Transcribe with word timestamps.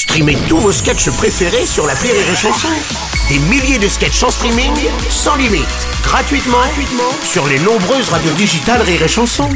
Streamez 0.00 0.38
tous 0.48 0.56
vos 0.56 0.72
sketchs 0.72 1.10
préférés 1.10 1.66
sur 1.66 1.86
la 1.86 1.92
Rire 1.92 2.14
et 2.14 2.34
Chanson. 2.34 2.68
Des 3.28 3.38
milliers 3.50 3.78
de 3.78 3.86
sketchs 3.86 4.22
en 4.22 4.30
streaming, 4.30 4.72
sans 5.10 5.36
limite, 5.36 5.68
gratuitement, 6.02 6.56
gratuitement 6.56 7.12
sur 7.22 7.46
les 7.46 7.58
nombreuses 7.58 8.08
radios 8.08 8.32
digitales 8.32 8.80
Rire 8.80 9.02
et 9.02 9.08
Chanson. 9.08 9.50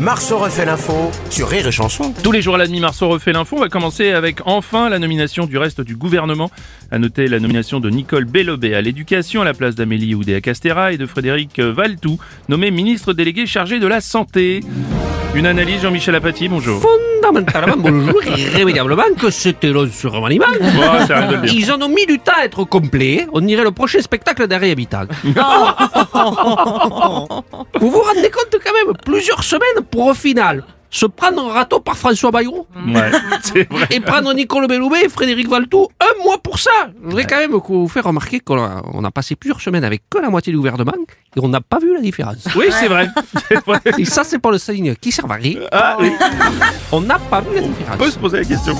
Marceau 0.00 0.38
refait 0.38 0.64
l'info 0.64 1.10
sur 1.28 1.50
Rire 1.50 1.66
et 1.66 1.70
Chanson. 1.70 2.14
Tous 2.24 2.32
les 2.32 2.40
jours 2.40 2.54
à 2.54 2.58
la 2.58 2.66
demi 2.66 2.80
Marceau 2.80 3.10
refait 3.10 3.34
l'info. 3.34 3.56
On 3.58 3.60
va 3.60 3.68
commencer 3.68 4.12
avec 4.12 4.38
enfin 4.46 4.88
la 4.88 4.98
nomination 4.98 5.44
du 5.44 5.58
reste 5.58 5.82
du 5.82 5.94
gouvernement. 5.94 6.50
À 6.90 6.98
noter 6.98 7.28
la 7.28 7.40
nomination 7.40 7.78
de 7.78 7.90
Nicole 7.90 8.24
Bellobé 8.24 8.74
à 8.74 8.80
l'éducation 8.80 9.42
à 9.42 9.44
la 9.44 9.52
place 9.52 9.74
d'Amélie 9.74 10.14
Oudéa-Castéra 10.14 10.94
et 10.94 10.96
de 10.96 11.04
Frédéric 11.04 11.60
Valtou, 11.60 12.18
nommé 12.48 12.70
ministre 12.70 13.12
délégué 13.12 13.44
chargé 13.44 13.80
de 13.80 13.86
la 13.86 14.00
santé. 14.00 14.60
Une 15.34 15.44
analyse, 15.44 15.82
Jean-Michel 15.82 16.14
Apathy, 16.14 16.48
bonjour. 16.48 16.82
Fondamentalement, 17.22 17.76
bonjour, 17.76 18.24
irrémédiablement 18.24 19.14
que 19.18 19.30
c'était 19.30 19.68
l'os 19.68 19.92
sur 19.92 20.14
un 20.16 20.24
animal. 20.24 20.50
Oh. 20.60 20.64
Ils 21.44 21.70
en 21.70 21.80
ont 21.80 21.88
mis 21.88 22.04
du 22.04 22.18
temps 22.18 22.32
à 22.40 22.44
être 22.44 22.64
complet. 22.64 23.28
On 23.32 23.40
dirait 23.40 23.62
le 23.62 23.70
prochain 23.70 24.00
spectacle 24.00 24.48
d'un 24.48 24.58
réhabitant. 24.58 25.04
vous 25.22 25.32
vous 27.90 28.00
rendez 28.00 28.30
compte 28.30 28.56
quand 28.64 28.72
même, 28.72 28.92
plusieurs 29.04 29.44
semaines 29.44 29.84
pour 29.90 30.08
au 30.08 30.14
final 30.14 30.64
se 30.94 31.06
prendre 31.06 31.42
un 31.48 31.52
râteau 31.52 31.80
par 31.80 31.96
François 31.96 32.30
Bayrou 32.30 32.66
Ouais, 32.86 33.10
c'est 33.42 33.66
vrai. 33.72 33.86
et 33.90 33.98
prendre 34.00 34.32
Nicole 34.34 34.66
Belloubet 34.68 35.06
et 35.06 35.08
Frédéric 35.08 35.48
Valtou 35.48 35.88
un 35.98 36.22
mois 36.22 36.36
pour 36.38 36.58
ça. 36.58 36.70
Je 37.02 37.06
voudrais 37.08 37.24
quand 37.24 37.38
même 37.38 37.52
vous 37.52 37.88
faire 37.88 38.04
remarquer 38.04 38.40
qu'on 38.40 38.62
a, 38.62 38.82
on 38.92 39.02
a 39.02 39.10
passé 39.10 39.34
plusieurs 39.34 39.60
semaines 39.62 39.84
avec 39.84 40.02
que 40.10 40.18
la 40.18 40.28
moitié 40.28 40.52
du 40.52 40.58
gouvernement 40.58 40.92
et 41.34 41.40
on 41.40 41.48
n'a 41.48 41.62
pas 41.62 41.78
vu 41.78 41.94
la 41.94 42.00
différence. 42.02 42.46
Oui, 42.54 42.66
c'est 42.78 42.88
vrai. 42.88 43.08
C'est 43.48 43.64
vrai. 43.64 43.80
Et 43.98 44.04
ça, 44.04 44.22
c'est 44.22 44.38
pour 44.38 44.52
le 44.52 44.58
signe 44.58 44.94
qui 44.96 45.10
sert 45.10 45.30
à 45.30 45.34
rien. 45.36 45.60
Ah, 45.72 45.96
oui. 45.98 46.12
On 46.92 47.00
n'a 47.00 47.18
pas 47.18 47.40
vu 47.40 47.54
la 47.56 47.62
On 47.62 47.68
différence. 47.68 47.96
peut 47.98 48.10
se 48.10 48.18
poser 48.18 48.38
la 48.40 48.44
question. 48.44 48.76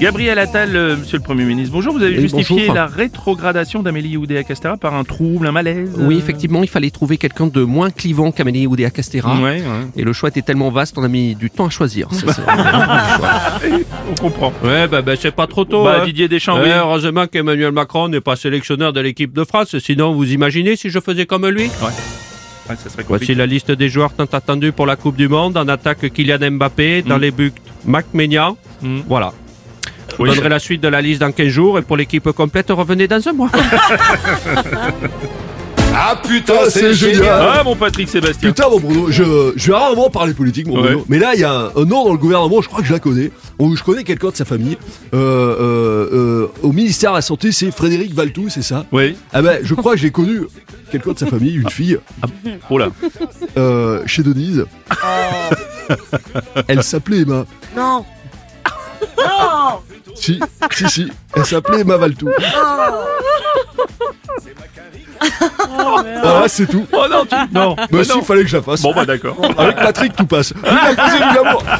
Gabriel 0.00 0.38
Attal, 0.38 0.76
euh, 0.76 0.96
monsieur 0.96 1.16
le 1.18 1.24
Premier 1.24 1.42
ministre, 1.44 1.72
bonjour. 1.72 1.92
Vous 1.92 2.02
avez 2.04 2.14
Oui, 2.14 2.20
justifié 2.20 2.56
bonjour. 2.60 2.74
la 2.74 2.86
rétrogradation 2.86 3.82
d'Amélie 3.82 4.16
Oudéa-Castéra 4.16 4.76
par 4.76 4.94
un 4.94 5.02
trouble, 5.02 5.48
un 5.48 5.52
malaise 5.52 5.90
Oui, 5.98 6.14
euh, 6.14 6.18
effectivement, 6.18 6.62
il 6.62 6.68
fallait 6.68 6.90
trouver 6.90 7.16
quelqu'un 7.16 7.48
de 7.48 7.62
moins 7.64 7.90
clivant 7.90 8.30
qu'Amélie 8.30 8.68
Oudéa 8.68 8.90
Castéra. 8.90 9.34
Ouais, 9.40 9.60
ouais. 9.60 9.62
Et 9.96 10.04
le 10.04 10.12
choix 10.12 10.28
était 10.28 10.42
tellement 10.42 10.70
vaste, 10.70 10.96
on 10.98 11.02
a 11.02 11.08
mis 11.08 11.34
du 11.34 11.50
temps 11.50 11.66
à 11.66 11.70
choisir. 11.70 12.06
Ça, 12.12 12.26
On 14.08 14.14
comprend. 14.14 14.52
ouais, 14.62 14.86
bah, 14.86 15.02
bah, 15.02 15.14
c'est 15.18 15.34
pas 15.34 15.48
trop 15.48 15.64
tôt. 15.64 15.82
Bah, 15.82 15.98
hein. 16.02 16.06
Didier 16.06 16.28
Deschamps, 16.28 16.58
Ouais, 16.58 16.66
oui. 16.66 16.70
heureusement 16.76 17.26
qu'Emmanuel 17.26 17.72
Macron 17.72 18.06
n'est 18.08 18.20
pas 18.20 18.36
sélectionneur 18.36 18.92
de 18.92 19.00
l'équipe 19.00 19.32
de 19.32 19.42
France. 19.42 19.76
Sinon, 19.80 20.12
vous 20.14 20.30
imaginez 20.32 20.76
si 20.76 20.90
je 20.90 21.00
faisais 21.00 21.26
comme 21.26 21.44
lui? 21.48 21.64
Ouais, 21.64 22.76
ça 22.76 22.88
serait 22.88 23.04
Voici 23.08 23.34
la 23.34 23.46
liste 23.46 23.72
des 23.72 23.88
joueurs 23.88 24.12
tant 24.12 24.26
attendus 24.32 24.70
pour 24.70 24.86
la 24.86 24.94
Coupe 24.94 25.16
du 25.16 25.26
Monde. 25.26 25.56
En 25.56 25.66
attaque, 25.66 26.12
Kylian 26.12 26.52
Mbappé. 26.52 27.02
Dans 27.02 27.18
Mm. 27.18 27.20
les 27.20 27.30
buts, 27.32 27.52
Mac 27.84 28.06
Ménian. 28.14 28.56
Mm. 28.80 29.00
Voilà. 29.08 29.32
Je 30.10 30.16
vous 30.16 30.22
Oui, 30.24 30.30
donnerai 30.30 30.48
la 30.48 30.58
suite 30.58 30.82
de 30.82 30.88
la 30.88 31.00
liste 31.00 31.20
dans 31.20 31.32
15 31.32 31.48
jours. 31.48 31.78
Et 31.78 31.82
pour 31.82 31.96
l'équipe 31.96 32.30
complète, 32.32 32.66
revenez 32.70 33.06
dans 33.08 33.26
un 33.28 33.32
mois. 33.32 33.50
Ah 36.00 36.20
putain, 36.22 36.68
c'est 36.68 36.92
génial 36.92 37.24
Ah, 37.58 37.62
mon 37.64 37.74
Patrick 37.74 38.08
Sébastien. 38.10 38.50
Putain, 38.50 38.68
mon 38.68 38.78
Bruno, 38.78 39.06
je, 39.10 39.52
je 39.56 39.66
vais 39.72 39.76
rarement 39.76 40.10
parler 40.10 40.34
politique, 40.34 40.66
mon 40.68 40.76
Ouais. 40.76 40.82
Bruno. 40.90 41.04
Mais 41.08 41.18
là, 41.18 41.32
il 41.34 41.40
y 41.40 41.44
a 41.44 41.50
un, 41.52 41.66
un 41.74 41.84
nom 41.86 42.04
dans 42.04 42.12
le 42.12 42.18
gouvernement, 42.18 42.60
je 42.60 42.68
crois 42.68 42.82
que 42.82 42.86
je 42.86 42.92
la 42.92 42.98
connais, 43.00 43.32
ou 43.58 43.74
je 43.74 43.82
connais 43.82 44.04
quelqu'un 44.04 44.28
de 44.28 44.36
sa 44.36 44.44
famille. 44.44 44.76
Euh, 45.14 45.16
euh, 45.18 46.08
euh, 46.12 46.46
au 46.62 46.72
ministère 46.72 47.12
de 47.12 47.16
la 47.16 47.22
Santé, 47.22 47.52
c'est 47.52 47.70
Frédéric 47.70 48.14
Valtou, 48.14 48.48
c'est 48.50 48.62
ça? 48.62 48.84
Oui. 48.92 49.16
Ah 49.32 49.40
ben, 49.40 49.60
je 49.62 49.74
crois 49.74 49.94
que 49.94 49.98
j'ai 50.00 50.10
connu 50.10 50.42
quelqu'un 50.92 51.12
de 51.12 51.18
sa 51.18 51.26
famille, 51.26 51.54
une 51.56 51.70
fille, 51.70 51.98
Oh 52.70 52.76
là. 52.78 52.88
euh, 53.56 54.02
chez 54.06 54.22
Denise. 54.22 54.66
Elle 56.68 56.82
s'appelait 56.82 57.22
Emma. 57.22 57.44
Non. 57.74 58.04
Si, 60.14 60.40
si, 60.72 60.88
si. 60.88 61.12
Elle 61.34 61.46
s'appelait 61.46 61.80
Emma 61.80 61.96
Valtou. 61.96 62.30
Voilà, 66.22 66.48
c'est 66.48 66.66
tout. 66.66 66.86
Oh 66.92 67.06
non, 67.10 67.24
tu... 67.24 67.36
non. 67.52 67.74
Bah 67.90 68.04
si, 68.04 68.18
il 68.18 68.24
fallait 68.24 68.42
que 68.42 68.48
je 68.48 68.56
la 68.56 68.62
fasse. 68.62 68.82
Bon, 68.82 68.92
bah 68.94 69.04
d'accord. 69.04 69.36
Avec 69.56 69.76
Patrick, 69.76 70.16
tout 70.16 70.26
passe. 70.26 70.52
La 70.62 70.92
l'amour. 71.34 71.62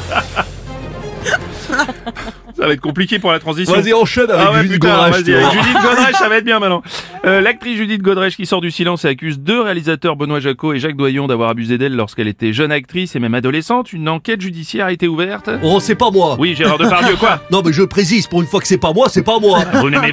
Ça 2.59 2.67
va 2.67 2.73
être 2.73 2.81
compliqué 2.81 3.19
pour 3.19 3.31
la 3.31 3.39
transition. 3.39 3.73
Vas-y, 3.73 3.93
enchaîne 3.93 4.29
avec 4.29 4.45
Ah 4.45 4.51
ouais, 4.51 4.61
Judith 4.63 4.79
Godrèche, 4.79 5.13
avec 5.15 5.25
Judith 5.25 5.73
Godrèche, 5.81 6.15
ça 6.15 6.27
va 6.27 6.37
être 6.37 6.43
bien 6.43 6.59
maintenant. 6.59 6.83
Euh, 7.25 7.39
L'actrice 7.39 7.77
Judith 7.77 8.01
Godrèche 8.01 8.35
qui 8.35 8.45
sort 8.45 8.59
du 8.59 8.69
silence 8.69 9.05
et 9.05 9.07
accuse 9.07 9.39
deux 9.39 9.61
réalisateurs, 9.61 10.17
Benoît 10.17 10.39
Jacot 10.41 10.73
et 10.73 10.79
Jacques 10.79 10.97
Doyon, 10.97 11.27
d'avoir 11.27 11.49
abusé 11.49 11.77
d'elle 11.77 11.95
lorsqu'elle 11.95 12.27
était 12.27 12.51
jeune 12.51 12.71
actrice 12.71 13.15
et 13.15 13.19
même 13.19 13.33
adolescente. 13.33 13.93
Une 13.93 14.09
enquête 14.09 14.41
judiciaire 14.41 14.87
a 14.87 14.91
été 14.91 15.07
ouverte. 15.07 15.49
Oh, 15.63 15.79
c'est 15.79 15.95
pas 15.95 16.11
moi. 16.11 16.35
Oui, 16.37 16.53
Gérard 16.53 16.77
Depardieu, 16.77 17.15
quoi 17.15 17.41
Non, 17.51 17.61
mais 17.65 17.71
je 17.71 17.83
précise, 17.83 18.27
pour 18.27 18.41
une 18.41 18.47
fois 18.47 18.59
que 18.59 18.67
c'est 18.67 18.77
pas 18.77 18.91
moi, 18.91 19.07
c'est 19.09 19.23
pas 19.23 19.39
moi. 19.39 19.59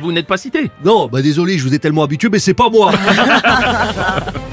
Vous 0.01 0.13
n'êtes 0.13 0.27
pas 0.29 0.37
cité. 0.37 0.71
Non, 0.85 1.09
bah 1.11 1.23
désolé, 1.23 1.59
je 1.59 1.65
vous 1.65 1.75
ai 1.75 1.79
tellement 1.81 2.05
habitué, 2.05 2.29
mais 2.31 2.39
c'est 2.39 2.55
pas 2.55 2.71
moi. 2.71 2.93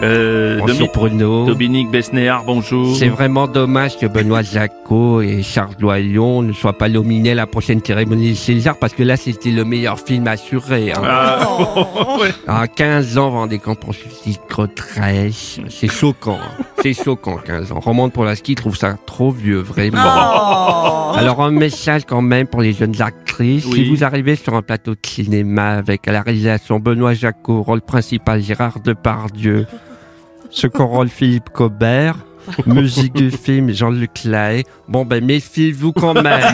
Euh, 0.00 0.58
Bonjour 0.60 0.88
Bruno. 0.94 1.44
Dominique 1.44 1.90
Besnéard, 1.90 2.44
bonjour. 2.44 2.94
C'est 2.96 3.08
vraiment 3.08 3.48
dommage 3.48 3.98
que 3.98 4.06
Benoît 4.06 4.42
Jacot 4.42 5.22
et 5.22 5.42
Charles 5.42 5.74
Doyon 5.76 6.42
ne 6.42 6.52
soient 6.52 6.78
pas 6.78 6.88
nominés 6.88 7.32
à 7.32 7.34
la 7.34 7.48
prochaine 7.48 7.80
cérémonie 7.84 8.36
César 8.36 8.76
parce 8.78 8.92
que 8.92 9.02
là 9.02 9.16
c'était 9.16 9.50
le 9.50 9.64
meilleur 9.64 9.98
film 9.98 10.28
assuré. 10.28 10.92
Hein. 10.92 11.02
Ah, 11.04 11.48
ouais. 12.20 12.30
À 12.46 12.68
15 12.68 13.18
ans, 13.18 13.30
rendez 13.30 13.58
compte 13.58 13.80
pour 13.80 13.92
Godrèche, 14.56 15.58
c'est 15.68 15.88
choquant. 15.90 16.38
hein. 16.40 16.64
C'est 16.80 16.94
choquant, 16.94 17.38
15 17.44 17.72
ans. 17.72 17.80
Roman 17.80 18.08
Polanski 18.08 18.54
trouve 18.54 18.76
ça 18.76 18.94
trop 19.04 19.32
vieux, 19.32 19.58
vraiment. 19.60 21.12
Alors 21.12 21.42
un 21.42 21.50
message 21.50 22.02
quand 22.06 22.22
même 22.22 22.46
pour 22.46 22.62
les 22.62 22.72
jeunes 22.72 23.02
actrices. 23.02 23.66
Oui. 23.66 23.74
Si 23.84 23.88
vous 23.90 24.04
arrivez 24.04 24.36
sur 24.36 24.54
un 24.54 24.62
plateau 24.62 24.92
de 24.92 25.00
cinéma 25.04 25.70
avec 25.70 26.06
à 26.06 26.12
la 26.12 26.22
réalisation 26.22 26.78
Benoît 26.78 27.14
Jacot, 27.14 27.62
rôle 27.62 27.80
principal 27.80 28.40
Gérard 28.42 28.78
Depardieu, 28.80 29.66
second 30.50 30.86
rôle 30.86 31.08
Philippe 31.08 31.50
Cobert, 31.50 32.16
musique 32.66 33.14
du 33.14 33.30
film 33.30 33.70
Jean-Luc 33.72 34.24
Lahaye, 34.24 34.64
bon 34.88 35.04
ben 35.04 35.24
méfiez-vous 35.24 35.92
quand 35.92 36.14
même. 36.14 36.24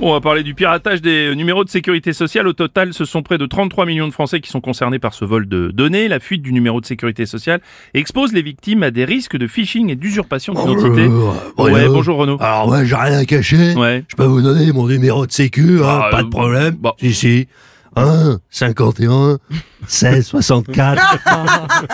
Bon, 0.00 0.10
on 0.10 0.12
va 0.12 0.20
parler 0.20 0.44
du 0.44 0.54
piratage 0.54 1.02
des 1.02 1.34
numéros 1.34 1.64
de 1.64 1.68
sécurité 1.68 2.12
sociale. 2.12 2.46
Au 2.46 2.52
total, 2.52 2.94
ce 2.94 3.04
sont 3.04 3.24
près 3.24 3.36
de 3.36 3.46
33 3.46 3.84
millions 3.84 4.06
de 4.06 4.12
Français 4.12 4.38
qui 4.40 4.48
sont 4.48 4.60
concernés 4.60 5.00
par 5.00 5.12
ce 5.12 5.24
vol 5.24 5.48
de 5.48 5.72
données. 5.72 6.06
La 6.06 6.20
fuite 6.20 6.40
du 6.40 6.52
numéro 6.52 6.80
de 6.80 6.86
sécurité 6.86 7.26
sociale 7.26 7.60
expose 7.94 8.32
les 8.32 8.42
victimes 8.42 8.84
à 8.84 8.92
des 8.92 9.04
risques 9.04 9.36
de 9.36 9.48
phishing 9.48 9.90
et 9.90 9.96
d'usurpation 9.96 10.54
d'identité. 10.54 11.08
Euh, 11.08 11.32
ouais, 11.64 11.80
euh, 11.86 11.88
bonjour 11.88 12.16
Renaud. 12.18 12.36
Alors, 12.38 12.68
ouais, 12.68 12.86
j'ai 12.86 12.94
rien 12.94 13.18
à 13.18 13.24
cacher. 13.24 13.74
Ouais. 13.74 14.04
Je 14.06 14.14
peux 14.14 14.22
vous 14.22 14.40
donner 14.40 14.70
mon 14.72 14.86
numéro 14.86 15.26
de 15.26 15.32
sécu, 15.32 15.80
hein, 15.82 16.02
Ah, 16.04 16.08
pas 16.12 16.20
euh, 16.20 16.22
de 16.22 16.28
problème. 16.28 16.76
bon. 16.78 16.92
Si, 17.00 17.12
si. 17.12 17.48
1, 17.96 18.38
51, 18.50 19.38
16, 19.86 20.26
64, 20.26 21.18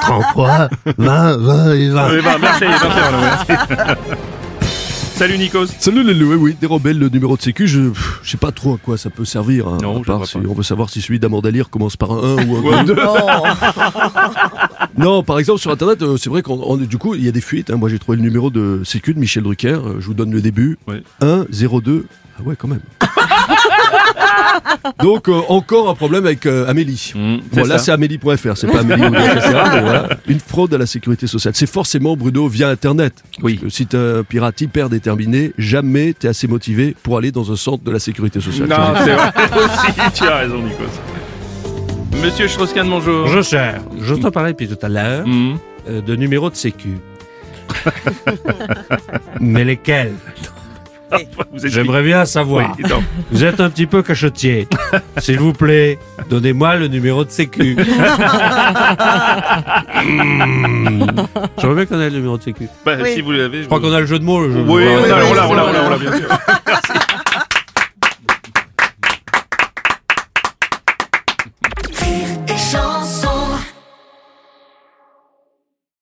33, 0.02 0.68
20, 0.98 1.36
20 1.38 1.72
et 1.74 1.88
20. 1.90 2.08
Oui, 2.10 2.16
bah, 2.24 2.36
merci, 2.40 2.64
merci 2.64 2.84
Renaud. 2.86 3.20
merci. 3.20 3.52
Salut 5.16 5.38
Nikos. 5.38 5.66
Salut 5.78 6.02
les 6.02 6.12
loués, 6.12 6.34
oui, 6.34 6.56
dérobel 6.60 6.98
le 6.98 7.08
numéro 7.08 7.36
de 7.36 7.42
sécu, 7.42 7.68
je, 7.68 7.82
je 8.24 8.30
sais 8.30 8.36
pas 8.36 8.50
trop 8.50 8.74
à 8.74 8.78
quoi 8.78 8.98
ça 8.98 9.10
peut 9.10 9.24
servir. 9.24 9.68
hein, 9.68 9.78
Non, 9.80 9.96
à 9.96 9.98
je 10.00 10.04
part 10.04 10.16
vois 10.18 10.26
si 10.26 10.38
pas. 10.38 10.48
on 10.48 10.54
veut 10.54 10.64
savoir 10.64 10.90
si 10.90 11.00
celui 11.00 11.20
d'Amandalire 11.20 11.70
commence 11.70 11.96
par 11.96 12.10
un 12.10 12.36
1 12.38 12.46
ou 12.48 12.56
un 12.56 12.78
Ouais. 12.78 12.84
2. 12.84 12.96
Non, 14.98 15.22
par 15.22 15.38
exemple, 15.38 15.60
sur 15.60 15.70
Internet, 15.70 16.02
euh, 16.02 16.16
c'est 16.16 16.30
vrai 16.30 16.42
qu'on 16.42 16.60
on- 16.64 16.76
du 16.76 16.98
coup, 16.98 17.14
il 17.14 17.24
y 17.24 17.28
a 17.28 17.32
des 17.32 17.40
fuites. 17.40 17.70
hein. 17.70 17.76
Moi, 17.76 17.88
j'ai 17.88 17.98
trouvé 17.98 18.16
le 18.16 18.22
numéro 18.22 18.50
de 18.50 18.82
sécu 18.84 19.12
de 19.14 19.18
Michel 19.20 19.42
Drucker. 19.42 19.68
euh, 19.84 19.96
je 20.00 20.06
vous 20.06 20.14
donne 20.14 20.30
le 20.32 20.40
début. 20.40 20.78
Ouais. 20.88 21.02
1, 21.20 21.46
0, 21.50 21.80
2. 21.80 22.06
Ah 22.38 22.42
ouais, 22.44 22.54
quand 22.56 22.68
même. 22.68 22.80
Donc, 25.02 25.28
euh, 25.28 25.40
encore 25.48 25.88
un 25.90 25.94
problème 25.94 26.24
avec 26.26 26.46
euh, 26.46 26.68
Amélie. 26.68 27.12
Mmh, 27.14 27.36
c'est 27.52 27.60
Bon, 27.60 27.66
là, 27.66 27.78
c'est 27.78 27.92
amélie.fr, 27.92 28.56
c'est 28.56 28.66
pas 28.66 28.80
Amélie 28.80 29.02
ou 29.08 29.14
etc., 29.14 29.40
mais 29.72 29.80
voilà. 29.80 30.08
Une 30.28 30.40
fraude 30.40 30.72
à 30.74 30.78
la 30.78 30.86
sécurité 30.86 31.26
sociale. 31.26 31.54
C'est 31.56 31.68
forcément, 31.70 32.16
Bruno, 32.16 32.48
via 32.48 32.68
Internet. 32.68 33.22
Oui. 33.42 33.54
Parce 33.54 33.64
que 33.64 33.70
si 33.70 33.86
t'es 33.86 33.96
un 33.96 34.22
pirate 34.22 34.60
hyper 34.60 34.88
déterminé, 34.88 35.52
jamais 35.58 36.12
t'es 36.12 36.28
assez 36.28 36.46
motivé 36.46 36.94
pour 37.02 37.16
aller 37.18 37.32
dans 37.32 37.50
un 37.52 37.56
centre 37.56 37.82
de 37.84 37.90
la 37.90 37.98
sécurité 37.98 38.40
sociale. 38.40 38.68
Non, 38.68 38.76
c'est 39.04 39.12
vrai 39.14 39.32
aussi. 39.56 40.10
Tu 40.14 40.24
as 40.24 40.36
raison 40.36 40.58
Nikos. 40.58 42.22
Monsieur 42.22 42.48
Strauss-Kahn, 42.48 42.88
bonjour. 42.88 43.26
Je 43.28 43.42
cher. 43.42 43.80
Je 44.00 44.14
t'en 44.14 44.30
parlais 44.30 44.52
depuis 44.52 44.68
tout 44.68 44.78
à 44.80 44.88
l'heure 44.88 45.26
Mmh. 45.26 45.54
euh, 45.88 46.00
de 46.00 46.16
numéros 46.16 46.48
de 46.50 46.54
sécu. 46.56 46.96
Mais 49.40 49.64
lesquels? 49.64 50.12
J'aimerais 51.64 52.02
bien 52.02 52.24
savoir. 52.24 52.74
Oui, 52.78 52.84
non. 52.88 53.02
Vous 53.30 53.44
êtes 53.44 53.60
un 53.60 53.70
petit 53.70 53.86
peu 53.86 54.02
cachotier. 54.02 54.66
S'il 55.18 55.38
vous 55.38 55.52
plaît, 55.52 55.98
donnez-moi 56.28 56.76
le 56.76 56.88
numéro 56.88 57.24
de 57.24 57.30
sécu. 57.30 57.76
Hmm. 60.04 61.06
J'aimerais 61.58 61.74
bien 61.76 61.86
connaître 61.86 62.12
le 62.12 62.18
numéro 62.18 62.36
de 62.38 62.42
sécu. 62.42 62.68
Bah, 62.84 62.92
Oui. 63.02 63.14
si 63.14 63.20
vous 63.20 63.32
l'avez, 63.32 63.62
Je 63.62 63.66
crois 63.66 63.80
qu'on 63.80 63.92
a 63.92 64.00
le 64.00 64.06
jeu 64.06 64.18
de 64.18 64.24
mots. 64.24 64.40
Le 64.42 64.52
jeu 64.52 64.58
de 64.62 64.68
Oui, 64.70 64.84
mots. 64.84 64.90
on 64.90 65.02
oui, 65.02 65.08
l'a, 65.08 65.48
on 65.48 65.94
on 65.94 65.98
bien 65.98 66.12
sûr. 66.16 66.28
Merci. 66.66 66.92